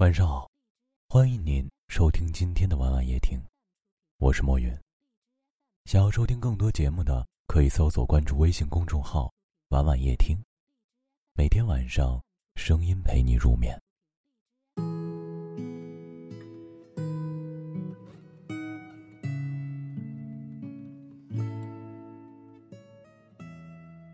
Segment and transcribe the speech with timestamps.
[0.00, 0.50] 晚上好，
[1.10, 3.38] 欢迎您收听今天的晚晚夜听，
[4.16, 4.74] 我是莫云。
[5.84, 9.30] 想要收听更多节目的，可以搜索关注微信公众号
[9.68, 10.38] “晚晚夜听”，
[11.36, 12.18] 每天晚上
[12.54, 13.78] 声音陪你入眠。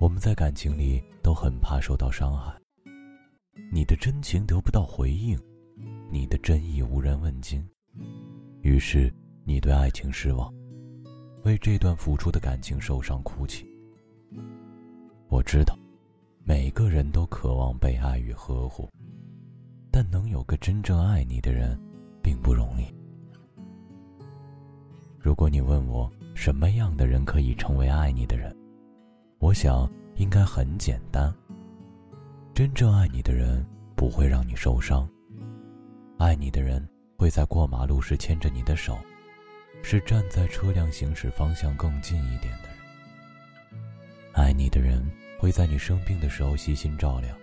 [0.00, 2.60] 我们在感情里都很怕受到伤害，
[3.70, 5.40] 你的真情得不到回应。
[6.08, 7.66] 你的真意无人问津，
[8.62, 9.12] 于是
[9.44, 10.52] 你对爱情失望，
[11.44, 13.66] 为这段付出的感情受伤哭泣。
[15.28, 15.76] 我知道，
[16.44, 18.88] 每个人都渴望被爱与呵护，
[19.90, 21.78] 但能有个真正爱你的人，
[22.22, 22.86] 并不容易。
[25.18, 28.56] 如果你问我什么样的人可以成为爱你的人，
[29.38, 31.34] 我想应该很简单。
[32.54, 33.66] 真正爱你的人
[33.96, 35.06] 不会让你受伤。
[36.18, 36.82] 爱你的人
[37.18, 38.98] 会在过马路时牵着你的手，
[39.82, 42.76] 是站在车辆行驶方向更近一点的人。
[44.32, 45.06] 爱你的人
[45.38, 47.36] 会在你生病的时候悉心照料，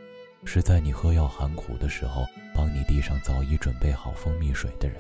[0.44, 4.98] 是在你喝药喊苦的时候帮你递上早已准备好蜂蜜水的人。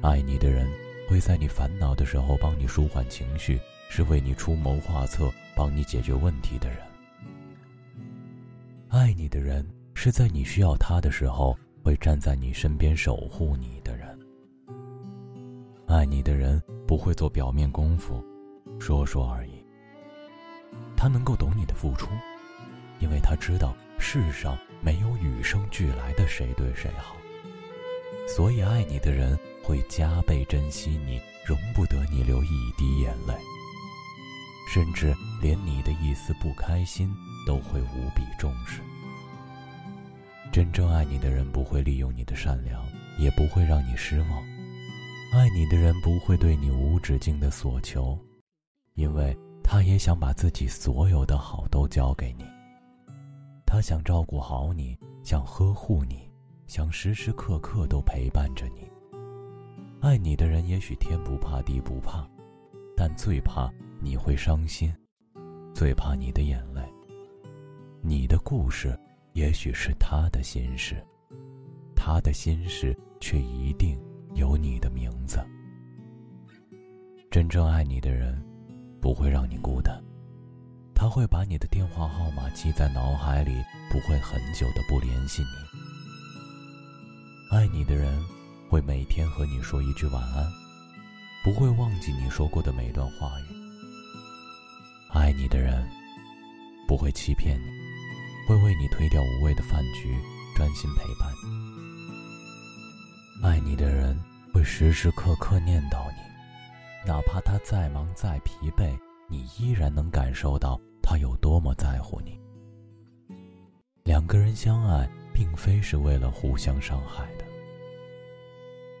[0.00, 0.66] 爱你的人
[1.10, 6.78] 会在你烦恼的时候帮你舒缓情绪，是为你出谋划策、帮你解决问题的人。
[8.88, 11.54] 爱你的人是在你需要他的时候。
[11.82, 14.16] 会站在你身边守护你的人，
[15.88, 18.24] 爱你的人不会做表面功夫，
[18.78, 19.64] 说说而已。
[20.96, 22.08] 他能够懂你的付出，
[23.00, 27.16] 因为他知道世上没有与生俱来的谁对谁好。
[28.28, 33.34] 所以，爱你的人会加倍珍惜你，容不得你流一滴眼泪，
[34.72, 37.12] 甚至连你的一丝不开心
[37.44, 38.80] 都会无比重视。
[40.52, 42.84] 真正爱你的人不会利用你的善良，
[43.18, 44.42] 也不会让你失望。
[45.32, 48.18] 爱你的人不会对你无止境的索求，
[48.92, 52.44] 因为他也想把自己所有的好都交给你。
[53.64, 56.30] 他想照顾好你，想呵护你，
[56.66, 58.86] 想时时刻刻都陪伴着你。
[60.02, 62.28] 爱你的人也许天不怕地不怕，
[62.94, 64.94] 但最怕你会伤心，
[65.72, 66.82] 最怕你的眼泪。
[68.02, 68.94] 你的故事。
[69.32, 71.02] 也许是他的心事，
[71.96, 73.98] 他的心事却一定
[74.34, 75.38] 有你的名字。
[77.30, 78.38] 真正爱你的人，
[79.00, 79.98] 不会让你孤单，
[80.94, 83.52] 他会把你的电话号码记在脑海里，
[83.90, 85.48] 不会很久的不联系你。
[87.56, 88.22] 爱你的人，
[88.68, 90.46] 会每天和你说一句晚安，
[91.42, 93.44] 不会忘记你说过的每段话语。
[95.08, 95.88] 爱你的人，
[96.86, 97.81] 不会欺骗你。
[98.46, 100.16] 会为你推掉无谓的饭局，
[100.54, 101.32] 专心陪伴。
[103.42, 104.18] 爱你的人
[104.52, 108.96] 会时时刻刻念叨你，哪怕他再忙再疲惫，
[109.28, 112.40] 你依然能感受到他有多么在乎你。
[114.04, 117.44] 两个人相爱，并非是为了互相伤害的。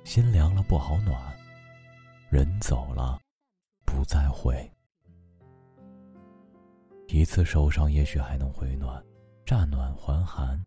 [0.04, 1.16] 心凉了不好暖，
[2.30, 3.20] 人走了，
[3.84, 4.68] 不再回。
[7.08, 9.02] 一次受伤，也许还能回暖。
[9.52, 10.58] 乍暖还寒，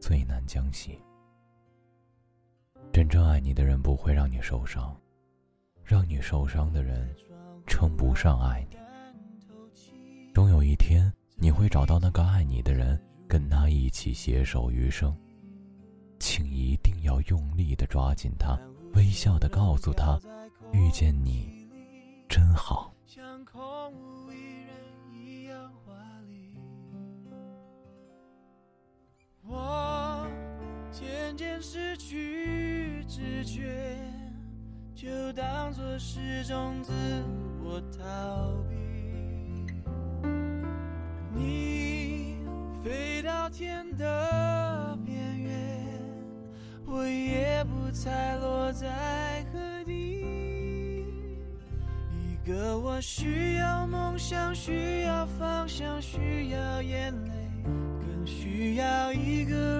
[0.00, 0.98] 最难将息。
[2.90, 4.98] 真正爱你的人不会让你受伤，
[5.84, 7.14] 让你受伤的人，
[7.66, 8.78] 称不上爱你。
[10.32, 12.98] 终有一天，你会找到那个爱你的人，
[13.28, 15.14] 跟他一起携手余生。
[16.18, 18.58] 请一定要用力的抓紧他，
[18.94, 20.18] 微笑的告诉他，
[20.72, 21.68] 遇见你，
[22.26, 22.90] 真好。
[31.36, 33.96] 渐失去知觉，
[34.94, 36.92] 就当作是种自
[37.62, 38.76] 我逃避。
[41.34, 42.36] 你
[42.82, 45.86] 飞到天的边缘，
[46.86, 50.20] 我也不猜落在何地。
[52.12, 57.30] 一个我需要梦想，需要方向，需要眼泪，
[57.64, 59.79] 更需要一个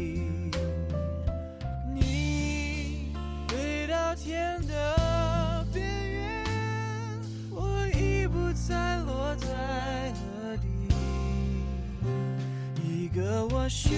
[4.31, 6.45] 天的边缘，
[7.49, 10.63] 我已不再落在何地。
[12.81, 13.89] 一个我需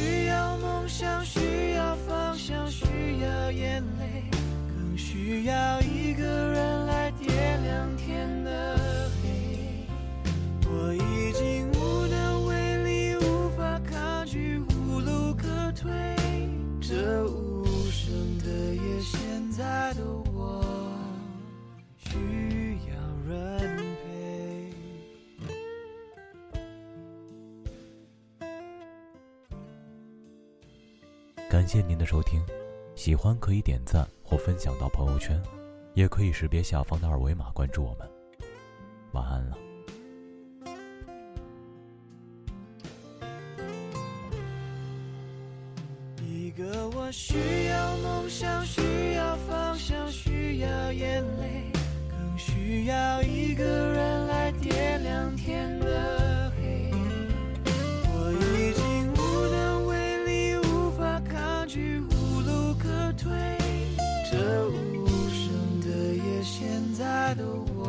[31.64, 32.42] 感谢您的收听，
[32.94, 35.42] 喜欢可以点赞或分享到朋友圈，
[35.94, 38.06] 也可以识别下方的二维码关注我们。
[39.14, 39.58] 晚安了。
[46.20, 47.34] 一个我需
[47.70, 51.72] 要梦想，需要方向，需要眼泪，
[52.10, 55.80] 更需要一个人来点亮天
[63.18, 63.32] 推
[64.32, 67.46] 着无声的夜，现在的
[67.76, 67.83] 我。